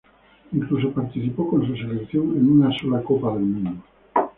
[0.53, 3.83] Incluso participó con su selección, en una sola Copa del Mundo.